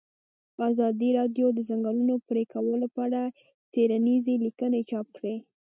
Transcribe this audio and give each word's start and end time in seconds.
ازادي 0.69 1.09
راډیو 1.19 1.47
د 1.53 1.53
د 1.57 1.59
ځنګلونو 1.69 2.15
پرېکول 2.29 2.81
په 2.95 2.99
اړه 3.07 3.21
څېړنیزې 3.71 4.33
لیکنې 4.45 4.81
چاپ 4.89 5.05
کړي. 5.17 5.35